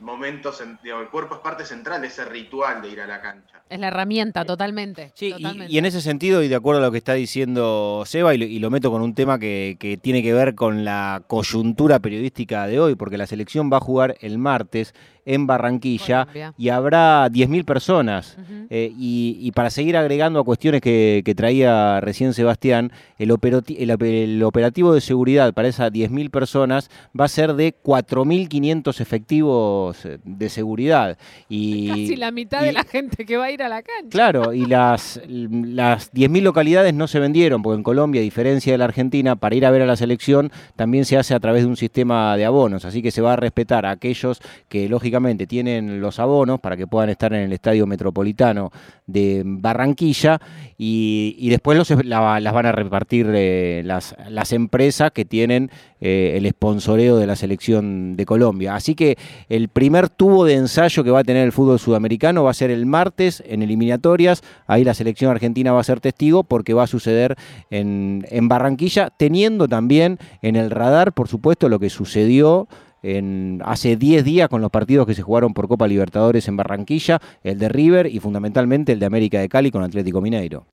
momento, 0.00 0.52
digo, 0.82 1.00
el 1.00 1.08
cuerpo 1.08 1.36
es 1.36 1.40
parte 1.40 1.64
central 1.64 2.00
de 2.00 2.08
ese 2.08 2.24
ritual 2.24 2.82
de 2.82 2.88
ir 2.90 3.00
a 3.00 3.06
la 3.06 3.20
cancha. 3.20 3.62
Es 3.68 3.78
la 3.78 3.88
herramienta, 3.88 4.44
totalmente. 4.44 5.12
Sí, 5.14 5.26
y- 5.26 5.32
totalmente. 5.32 5.72
y, 5.72 5.78
en 5.78 5.84
ese 5.84 6.00
sentido, 6.00 6.42
y 6.42 6.48
de 6.48 6.54
acuerdo 6.54 6.80
a 6.80 6.84
lo 6.84 6.90
que 6.92 6.98
está 6.98 7.14
diciendo 7.14 8.02
Seba, 8.06 8.34
y 8.34 8.38
lo, 8.38 8.44
y 8.44 8.58
lo 8.58 8.70
meto 8.70 8.90
con 8.90 9.02
un 9.02 9.14
tema 9.14 9.38
que, 9.38 9.76
que 9.78 9.96
tiene 9.96 10.22
que 10.22 10.32
ver 10.32 10.54
con 10.54 10.84
la 10.84 11.22
coyuntura 11.26 11.98
periodística 11.98 12.66
de 12.66 12.80
hoy, 12.80 12.94
porque 12.94 13.18
la 13.18 13.26
selección 13.26 13.70
va 13.72 13.78
a 13.78 13.80
jugar 13.80 14.16
el 14.20 14.38
martes 14.38 14.94
en 15.28 15.46
Barranquilla 15.46 16.24
Colombia. 16.24 16.54
y 16.56 16.68
habrá 16.70 17.28
10.000 17.28 17.64
personas. 17.64 18.36
Eh, 18.70 18.92
y, 18.98 19.36
y 19.40 19.52
para 19.52 19.70
seguir 19.70 19.96
agregando 19.96 20.40
a 20.40 20.44
cuestiones 20.44 20.80
que, 20.80 21.22
que 21.24 21.34
traía 21.34 22.00
recién 22.00 22.32
Sebastián, 22.34 22.90
el, 23.18 23.30
operati- 23.30 23.76
el 23.78 23.90
op- 23.90 24.02
el 24.02 24.42
operativo 24.42 24.94
de 24.94 25.00
seguridad 25.00 25.52
para 25.54 25.68
esas 25.68 25.92
10.000 25.92 26.30
personas 26.30 26.90
va 27.18 27.26
a 27.26 27.28
ser 27.28 27.54
de 27.54 27.74
4.500 27.82 29.00
efectivos 29.00 30.04
eh, 30.04 30.18
de 30.24 30.48
seguridad. 30.48 31.18
Y, 31.48 31.88
Casi 31.88 32.16
la 32.16 32.30
mitad 32.30 32.62
y- 32.62 32.66
de 32.66 32.72
la 32.72 32.84
gente 32.84 33.24
que 33.26 33.36
va 33.36 33.44
a 33.46 33.50
ir 33.50 33.62
a 33.62 33.68
la 33.68 33.82
cancha. 33.82 34.08
Claro, 34.10 34.52
y 34.54 34.64
las, 34.66 35.20
las 35.28 36.12
10.000 36.12 36.42
localidades 36.42 36.94
no 36.94 37.06
se 37.06 37.20
vendieron, 37.20 37.62
porque 37.62 37.76
en 37.76 37.82
Colombia, 37.82 38.20
a 38.20 38.24
diferencia 38.24 38.72
de 38.72 38.78
la 38.78 38.84
Argentina, 38.84 39.36
para 39.36 39.54
ir 39.54 39.66
a 39.66 39.70
ver 39.70 39.82
a 39.82 39.86
la 39.86 39.96
selección 39.96 40.50
también 40.76 41.04
se 41.04 41.16
hace 41.18 41.34
a 41.34 41.40
través 41.40 41.62
de 41.62 41.68
un 41.68 41.76
sistema 41.76 42.36
de 42.36 42.44
abonos, 42.44 42.84
así 42.84 43.02
que 43.02 43.10
se 43.10 43.20
va 43.20 43.34
a 43.34 43.36
respetar 43.36 43.84
a 43.86 43.90
aquellos 43.90 44.40
que 44.68 44.88
lógicamente 44.88 45.17
tienen 45.46 46.00
los 46.00 46.18
abonos 46.18 46.60
para 46.60 46.76
que 46.76 46.86
puedan 46.86 47.10
estar 47.10 47.32
en 47.32 47.40
el 47.40 47.52
estadio 47.52 47.86
metropolitano 47.86 48.70
de 49.06 49.42
Barranquilla 49.44 50.40
y, 50.76 51.48
después 51.50 51.76
los, 51.76 52.04
la- 52.04 52.40
las 52.40 52.52
van 52.52 52.66
a 52.66 52.72
repartir 52.72 53.26
eh, 53.34 53.82
las, 53.84 54.14
empresas 54.52 55.10
que 55.12 55.24
tienen 55.24 55.70
eh, 56.00 56.34
el 56.36 56.48
sponsoreo 56.50 57.16
de 57.16 57.26
la 57.26 57.36
selección 57.36 58.16
de 58.16 58.24
Colombia. 58.24 58.74
Así 58.74 58.94
que 58.94 59.16
el 59.48 59.68
primer 59.68 60.08
tubo 60.08 60.44
de 60.44 60.54
ensayo 60.54 61.02
que 61.02 61.10
va 61.10 61.20
a 61.20 61.24
tener 61.24 61.44
el 61.44 61.52
fútbol 61.52 61.78
sudamericano 61.78 62.44
va 62.44 62.50
a 62.50 62.54
ser 62.54 62.70
el 62.70 62.86
martes 62.86 63.42
en 63.46 63.62
eliminatorias. 63.62 64.42
Ahí 64.66 64.84
la 64.84 64.94
selección 64.94 65.30
argentina 65.30 65.72
va 65.72 65.80
a 65.80 65.84
ser 65.84 66.00
testigo 66.00 66.44
porque 66.44 66.74
va 66.74 66.84
a 66.84 66.86
suceder 66.86 67.36
en, 67.70 68.24
en 68.30 68.48
Barranquilla, 68.48 69.10
teniendo 69.16 69.68
también 69.68 70.18
en 70.42 70.56
el 70.56 70.70
radar, 70.70 71.12
por 71.12 71.28
supuesto, 71.28 71.68
lo 71.68 71.78
que 71.78 71.90
sucedió. 71.90 72.68
En, 73.02 73.62
hace 73.64 73.96
10 73.96 74.24
días 74.24 74.48
con 74.48 74.60
los 74.60 74.70
partidos 74.70 75.06
que 75.06 75.14
se 75.14 75.22
jugaron 75.22 75.54
por 75.54 75.68
Copa 75.68 75.86
Libertadores 75.86 76.48
en 76.48 76.56
Barranquilla, 76.56 77.20
el 77.44 77.58
de 77.58 77.68
River 77.68 78.06
y 78.06 78.18
fundamentalmente 78.20 78.92
el 78.92 78.98
de 78.98 79.06
América 79.06 79.38
de 79.40 79.48
Cali 79.48 79.70
con 79.70 79.82
Atlético 79.82 80.20
Mineiro. 80.20 80.66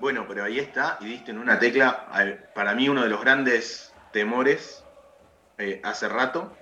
Bueno, 0.00 0.24
pero 0.26 0.42
ahí 0.44 0.58
está, 0.58 0.98
y 1.00 1.04
diste 1.06 1.30
en 1.30 1.38
una 1.38 1.58
tecla, 1.58 2.08
para 2.54 2.74
mí 2.74 2.88
uno 2.88 3.02
de 3.04 3.08
los 3.08 3.20
grandes 3.20 3.92
temores 4.12 4.84
eh, 5.58 5.80
hace 5.84 6.08
rato 6.08 6.52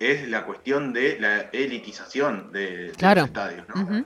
es 0.00 0.26
la 0.28 0.44
cuestión 0.44 0.92
de 0.92 1.16
la 1.20 1.42
elitización 1.52 2.50
de, 2.50 2.86
de 2.86 2.92
Claro. 2.92 3.20
los 3.20 3.28
estadios, 3.28 3.66
¿no? 3.68 4.04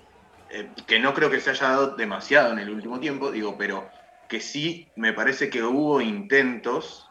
Eh, 0.50 0.68
que 0.86 0.98
no 1.00 1.14
creo 1.14 1.30
que 1.30 1.40
se 1.40 1.50
haya 1.50 1.68
dado 1.70 1.96
demasiado 1.96 2.52
en 2.52 2.58
el 2.58 2.68
último 2.70 3.00
tiempo, 3.00 3.30
digo, 3.30 3.56
pero 3.56 3.88
que 4.28 4.40
sí 4.40 4.88
me 4.94 5.12
parece 5.14 5.48
que 5.48 5.62
hubo 5.62 6.00
intentos 6.02 7.05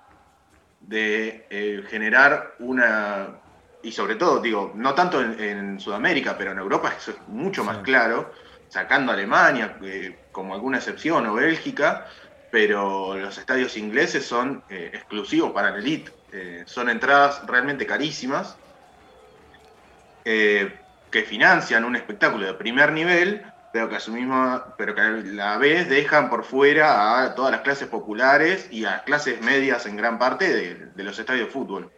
de 0.88 1.48
eh, 1.50 1.84
generar 1.89 2.56
una, 2.60 3.42
y 3.82 3.92
sobre 3.92 4.15
todo, 4.15 4.39
digo, 4.39 4.72
no 4.75 4.94
tanto 4.94 5.22
en, 5.22 5.39
en 5.39 5.80
Sudamérica, 5.80 6.38
pero 6.38 6.51
en 6.51 6.60
Europa 6.60 6.94
eso 6.96 7.12
es 7.12 7.18
mucho 7.27 7.63
más 7.63 7.80
claro, 7.80 8.32
sacando 8.68 9.12
Alemania 9.12 9.77
eh, 9.82 10.18
como 10.32 10.54
alguna 10.54 10.77
excepción 10.77 11.25
o 11.27 11.34
Bélgica, 11.34 12.06
pero 12.51 13.15
los 13.18 13.38
estadios 13.38 13.75
ingleses 13.77 14.25
son 14.25 14.63
eh, 14.70 14.92
exclusivos 14.94 15.51
para 15.51 15.72
la 15.72 15.77
elite, 15.77 16.12
Eh, 16.38 16.63
son 16.65 16.89
entradas 16.89 17.42
realmente 17.48 17.86
carísimas. 17.86 18.58
que 20.24 21.24
financian 21.24 21.86
un 21.86 21.96
espectáculo 21.96 22.46
de 22.46 22.56
primer 22.56 22.92
nivel, 22.92 23.46
pero 23.75 23.89
que 23.89 23.98
a 23.98 24.00
su 24.00 24.13
misma, 24.13 24.74
pero 24.77 24.96
que 24.96 25.01
a 25.01 25.10
la 25.10 25.58
vez 25.58 25.89
dejan 25.89 26.29
por 26.29 26.46
fuera 26.46 27.22
a 27.22 27.36
todas 27.36 27.51
las 27.51 27.60
clases 27.60 27.89
populares 27.89 28.70
y 28.72 28.86
a 28.86 28.91
las 28.91 29.01
clases 29.01 29.41
medias 29.41 29.86
en 29.86 29.98
gran 29.98 30.17
parte 30.17 30.48
de, 30.48 30.75
de 30.96 31.03
los 31.03 31.20
estadios 31.20 31.48
de 31.48 31.51
fútbol. 31.51 31.91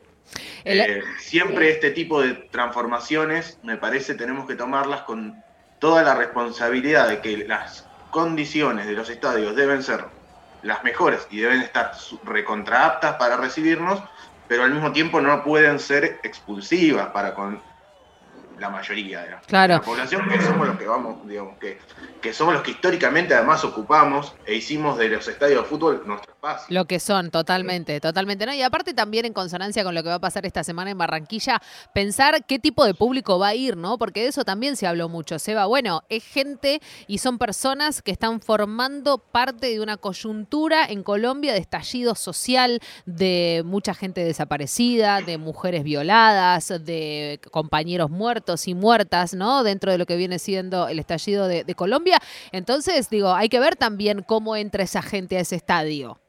El- 0.63 0.79
Eh, 0.79 1.03
siempre 1.19 1.69
este 1.69 1.91
tipo 1.91 2.19
de 2.19 2.33
transformaciones, 2.33 3.59
me 3.61 3.77
parece, 3.77 4.15
tenemos 4.15 4.47
que 4.47 4.55
tomarlas 4.55 5.01
con 5.01 5.35
toda 5.77 6.01
la 6.01 6.15
responsabilidad 6.15 7.09
de 7.09 7.19
que 7.19 7.45
las 7.47 7.85
condiciones 8.09 8.87
de 8.87 8.93
los 8.93 9.11
estadios 9.11 9.55
deben 9.55 9.83
ser 9.83 10.03
las 10.63 10.83
mejores 10.83 11.27
y 11.29 11.41
deben 11.41 11.61
estar 11.61 11.91
recontraaptas 12.23 13.17
para 13.17 13.37
recibirnos, 13.37 14.01
pero 14.47 14.63
al 14.63 14.71
mismo 14.71 14.91
tiempo 14.93 15.21
no 15.21 15.43
pueden 15.43 15.77
ser 15.77 16.19
expulsivas 16.23 17.09
para 17.09 17.35
con 17.35 17.61
la 18.59 18.69
mayoría 18.69 19.21
de 19.21 19.31
la, 19.31 19.39
Claro. 19.41 19.73
de 19.75 19.79
la 19.79 19.85
población, 19.85 20.27
que 20.29 20.41
somos 20.41 20.67
los 20.67 20.77
que 20.77 20.85
vamos, 20.85 21.27
digamos, 21.27 21.57
que, 21.59 21.77
que 22.21 22.33
somos 22.33 22.53
los 22.53 22.63
que 22.63 22.71
históricamente 22.71 23.33
además 23.33 23.63
ocupamos 23.63 24.33
e 24.45 24.55
hicimos 24.55 24.97
de 24.97 25.09
los 25.09 25.27
estadios 25.27 25.63
de 25.63 25.67
fútbol 25.69 26.03
nuestro 26.05 26.33
espacio. 26.33 26.65
Lo 26.69 26.85
que 26.85 26.99
son, 26.99 27.29
totalmente, 27.31 27.99
totalmente. 27.99 28.45
¿no? 28.45 28.53
Y 28.53 28.61
aparte 28.61 28.93
también 28.93 29.25
en 29.25 29.33
consonancia 29.33 29.83
con 29.83 29.93
lo 29.93 30.03
que 30.03 30.09
va 30.09 30.15
a 30.15 30.19
pasar 30.19 30.45
esta 30.45 30.63
semana 30.63 30.91
en 30.91 30.97
Barranquilla, 30.97 31.61
pensar 31.93 32.45
qué 32.45 32.59
tipo 32.59 32.85
de 32.85 32.93
público 32.93 33.37
va 33.39 33.49
a 33.49 33.55
ir, 33.55 33.77
¿no? 33.77 33.97
Porque 33.97 34.21
de 34.23 34.27
eso 34.29 34.43
también 34.45 34.75
se 34.75 34.87
habló 34.87 35.09
mucho. 35.09 35.39
Seba, 35.39 35.65
bueno, 35.65 36.03
es 36.09 36.23
gente 36.23 36.81
y 37.07 37.19
son 37.19 37.37
personas 37.37 38.01
que 38.01 38.11
están 38.11 38.41
formando 38.41 39.17
parte 39.19 39.67
de 39.67 39.81
una 39.81 39.97
coyuntura 39.97 40.85
en 40.85 41.03
Colombia 41.03 41.53
de 41.53 41.59
estallido 41.59 42.15
social, 42.15 42.79
de 43.05 43.61
mucha 43.65 43.93
gente 43.93 44.23
desaparecida, 44.23 45.21
de 45.21 45.37
mujeres 45.37 45.83
violadas, 45.83 46.69
de 46.79 47.39
compañeros 47.51 48.09
muertos 48.09 48.46
y 48.67 48.73
muertas, 48.73 49.33
¿no? 49.33 49.63
Dentro 49.63 49.91
de 49.91 49.97
lo 49.97 50.05
que 50.05 50.15
viene 50.15 50.39
siendo 50.39 50.87
el 50.87 50.99
estallido 50.99 51.47
de, 51.47 51.63
de 51.65 51.75
Colombia. 51.75 52.19
Entonces, 52.51 53.09
digo, 53.09 53.33
hay 53.33 53.49
que 53.49 53.59
ver 53.59 53.75
también 53.75 54.23
cómo 54.23 54.55
entra 54.55 54.83
esa 54.83 55.01
gente 55.01 55.37
a 55.37 55.41
ese 55.41 55.57
estadio. 55.57 56.19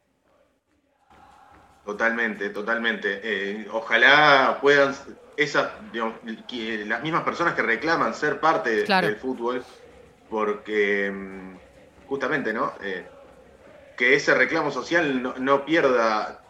Totalmente, 1.85 2.51
totalmente. 2.51 3.21
Eh, 3.23 3.69
ojalá 3.73 4.59
puedan 4.61 4.95
esas, 5.37 5.71
digamos, 5.93 6.15
que 6.47 6.85
las 6.85 7.03
mismas 7.03 7.23
personas 7.23 7.55
que 7.55 7.63
reclaman 7.63 8.13
ser 8.15 8.41
parte 8.41 8.85
Claro. 8.85 9.07
del 9.07 9.17
fútbol, 9.17 9.65
porque 10.29 11.11
mm, 11.11 11.57
justamente, 12.09 12.53
¿no? 12.53 12.73
Eh, 12.83 13.07
que 13.97 14.15
ese 14.15 14.35
reclamo 14.35 14.71
social 14.71 15.23
no, 15.23 15.35
no 15.39 15.65
pierda, 15.65 16.41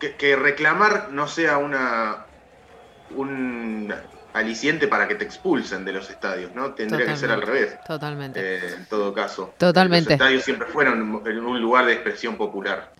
que, 0.00 0.14
que 0.16 0.34
reclamar 0.34 1.10
no 1.10 1.28
sea 1.28 1.58
una 1.58 2.24
un 3.10 3.94
aliciente 4.36 4.86
para 4.86 5.08
que 5.08 5.14
te 5.14 5.24
expulsen 5.24 5.84
de 5.84 5.92
los 5.92 6.10
estadios, 6.10 6.54
¿no? 6.54 6.74
Tendría 6.74 7.06
que 7.06 7.16
ser 7.16 7.30
al 7.30 7.42
revés. 7.42 7.76
Totalmente. 7.86 8.38
eh, 8.40 8.74
en 8.76 8.86
todo 8.86 9.12
caso. 9.12 9.54
Totalmente. 9.56 10.10
Los 10.10 10.20
estadios 10.20 10.44
siempre 10.44 10.68
fueron 10.68 11.00
un 11.02 11.60
lugar 11.60 11.86
de 11.86 11.94
expresión 11.94 12.36
popular. 12.36 12.92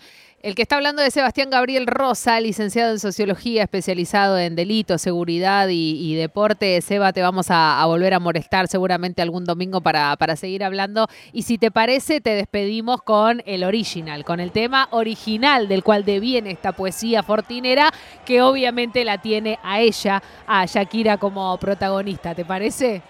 El 0.47 0.55
que 0.55 0.63
está 0.63 0.77
hablando 0.77 1.03
de 1.03 1.11
Sebastián 1.11 1.51
Gabriel 1.51 1.89
Rosa, 1.89 2.39
licenciado 2.39 2.93
en 2.93 3.01
Sociología, 3.01 3.65
especializado 3.65 4.39
en 4.39 4.55
delitos, 4.55 5.03
seguridad 5.03 5.67
y, 5.69 6.15
deporte. 6.15 6.81
Seba, 6.83 7.13
te 7.13 7.21
vamos 7.21 7.49
a, 7.51 7.85
volver 7.87 8.15
a 8.15 8.21
molestar 8.21 8.69
seguramente 8.69 9.23
algún 9.23 9.45
domingo 9.45 9.81
para, 9.81 10.15
para 10.15 10.37
seguir 10.37 10.63
hablando. 10.63 11.09
Y 11.33 11.43
si 11.43 11.59
te 11.59 11.73
parece, 11.73 12.21
te 12.21 12.37
despedimos 12.37 13.03
con 13.03 13.43
el 13.45 13.65
original, 13.65 14.25
con 14.25 14.39
el 14.39 14.53
tema 14.53 14.87
original 14.93 15.67
del 15.67 15.83
cual 15.83 16.05
deviene 16.05 16.53
esta 16.53 16.71
poesía 16.71 17.25
fortinera, 17.25 17.91
que 18.25 18.41
obviamente 18.41 19.05
la 19.05 19.19
tiene 19.19 19.59
a 19.65 19.81
ella, 19.81 20.23
a 20.47 20.65
Shakira 20.65 21.19
como 21.19 21.59
protagonista. 21.59 22.37
¿Te 22.37 22.45
parece? 22.45 23.03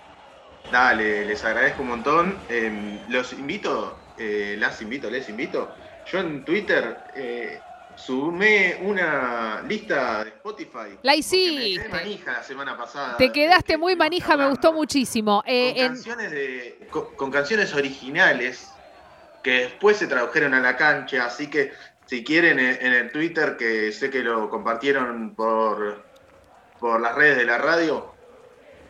Dale, 0.72 1.26
les 1.26 1.44
agradezco 1.44 1.82
un 1.82 1.88
montón. 1.88 2.38
Eh, 2.48 2.98
los 3.10 3.34
invito, 3.34 3.94
eh, 4.16 4.56
las 4.58 4.80
invito, 4.80 5.10
les 5.10 5.28
invito. 5.28 5.68
Yo 6.10 6.20
en 6.20 6.44
Twitter 6.44 6.96
eh, 7.14 7.60
sumé 7.96 8.78
una 8.82 9.62
lista 9.66 10.22
de 10.24 10.30
Spotify. 10.30 10.98
La 11.02 11.14
hiciste. 11.16 11.84
Me 11.84 11.88
manija 11.88 12.32
la 12.32 12.42
semana 12.42 12.76
pasada. 12.76 13.16
Te 13.16 13.32
quedaste 13.32 13.74
Eh, 13.74 13.76
muy 13.78 13.92
estuvimos 13.92 13.98
manija, 14.10 14.36
me 14.36 14.48
gustó 14.48 14.72
muchísimo. 14.72 15.42
Eh, 15.46 15.72
Con, 15.74 15.82
en- 15.82 15.88
canciones 15.94 16.30
de, 16.30 16.88
con, 16.90 17.14
con 17.16 17.30
canciones 17.30 17.74
originales 17.74 18.70
que 19.42 19.60
después 19.62 19.96
se 19.96 20.06
tradujeron 20.06 20.54
a 20.54 20.60
la 20.60 20.76
cancha. 20.76 21.26
Así 21.26 21.48
que 21.48 21.72
si 22.06 22.22
quieren 22.22 22.58
eh, 22.60 22.78
en 22.80 22.92
el 22.92 23.10
Twitter, 23.10 23.56
que 23.56 23.90
sé 23.92 24.10
que 24.10 24.20
lo 24.20 24.48
compartieron 24.48 25.34
por, 25.34 26.04
por 26.78 27.00
las 27.00 27.14
redes 27.16 27.38
de 27.38 27.46
la 27.46 27.58
radio, 27.58 28.12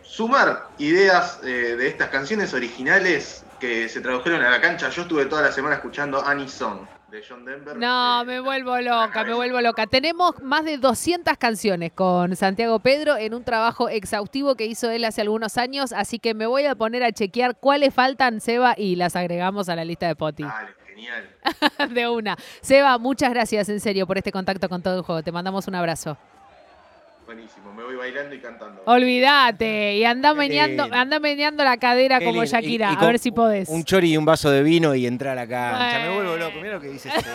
sumar 0.03 0.69
ideas 0.79 1.41
eh, 1.43 1.47
de 1.77 1.89
estas 1.89 2.11
canciones 2.11 2.53
originales 2.53 3.45
que 3.59 3.89
se 3.89 4.01
tradujeron 4.03 4.43
a 4.43 4.51
la 4.51 4.61
cancha. 4.61 4.91
Yo 4.91 5.03
estuve 5.03 5.25
toda 5.27 5.41
la 5.43 5.53
semana 5.53 5.77
escuchando 5.77 6.23
Annie 6.23 6.49
Song 6.49 6.81
de 7.17 7.25
John 7.27 7.45
Denver. 7.45 7.77
No, 7.77 8.23
Eh, 8.23 8.25
me 8.27 8.41
vuelvo 8.41 8.79
loca, 8.81 9.25
me 9.25 9.35
vuelvo 9.35 9.61
loca. 9.61 9.87
Tenemos 9.87 10.35
más 10.43 10.65
de 10.65 10.79
200 10.79 11.37
canciones 11.39 11.93
con 11.93 12.37
Santiago 12.37 12.79
Pedro 12.81 13.17
en 13.17 13.35
un 13.35 13.43
trabajo 13.45 13.89
exhaustivo 13.89 14.55
que 14.55 14.67
hizo 14.67 14.91
él 14.91 15.05
hace 15.05 15.23
algunos 15.23 15.57
años, 15.57 15.93
así 15.93 16.19
que 16.19 16.35
me 16.35 16.47
voy 16.47 16.67
a 16.67 16.75
poner 16.75 17.03
a 17.03 17.13
chequear 17.13 17.57
cuáles 17.57 17.95
faltan, 17.95 18.41
Seba, 18.41 18.75
y 18.77 18.97
las 18.97 19.17
agregamos 19.17 19.69
a 19.69 19.77
la 19.77 19.85
lista 19.85 20.07
de 20.07 20.17
Poti. 20.17 20.43
Dale, 20.43 20.71
genial. 20.87 21.29
De 21.95 22.09
una. 22.09 22.37
Seba, 22.61 22.99
muchas 22.99 23.31
gracias 23.31 23.69
en 23.69 23.81
serio 23.81 24.07
por 24.07 24.19
este 24.19 24.33
contacto 24.33 24.69
con 24.69 24.83
todo 24.83 24.99
el 24.99 25.03
juego. 25.03 25.23
Te 25.23 25.33
mandamos 25.33 25.67
un 25.69 25.75
abrazo. 25.75 26.19
Buenísimo. 27.27 27.75
Me 27.75 27.83
voy 27.83 27.97
bailando 27.97 28.35
y 28.37 28.41
cantando. 28.41 28.83
Olvídate, 28.87 29.97
y 29.97 30.05
anda 30.05 30.33
meneando, 30.33 30.87
anda 30.93 31.19
meneando 31.19 31.65
la 31.65 31.77
cadera 31.77 32.21
Qué 32.21 32.27
como 32.27 32.43
lindo. 32.43 32.57
Shakira, 32.57 32.93
y 32.93 32.95
a 32.95 32.99
con 32.99 33.09
ver 33.09 33.19
si 33.19 33.33
podés. 33.33 33.69
Un 33.69 33.83
chori 33.83 34.13
y 34.13 34.17
un 34.17 34.25
vaso 34.25 34.49
de 34.51 34.63
vino 34.63 34.95
y 34.95 35.07
entrar 35.07 35.33
a 35.33 35.45
la 35.45 35.49
cancha. 35.49 36.09
Me 36.09 36.15
vuelvo 36.15 36.37
loco. 36.37 36.61
Mira 36.61 36.75
lo 36.75 36.81
que 36.81 36.89
dice 36.89 37.09
este. 37.17 37.29